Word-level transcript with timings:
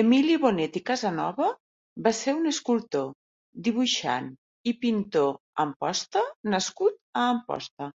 Emili 0.00 0.34
Bonet 0.40 0.74
i 0.80 0.82
Casanova 0.90 1.46
va 2.06 2.12
ser 2.18 2.34
un 2.40 2.50
escultor, 2.50 3.06
dibuixant 3.70 4.28
i 4.74 4.76
pintor 4.84 5.32
Amposta 5.66 6.26
nascut 6.58 7.00
a 7.24 7.26
Amposta. 7.32 7.90